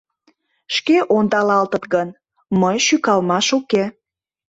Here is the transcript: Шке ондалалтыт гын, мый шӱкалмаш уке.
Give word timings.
Шке 0.75 0.97
ондалалтыт 1.15 1.83
гын, 1.93 2.09
мый 2.61 2.77
шӱкалмаш 2.87 3.47
уке. 3.57 3.83